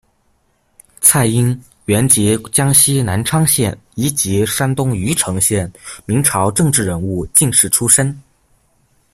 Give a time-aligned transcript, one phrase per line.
[0.99, 1.55] 蔡英，
[1.85, 5.71] 原籍江西南昌县，移籍山东禹城县，
[6.07, 8.19] 明朝政治人物、进士出身。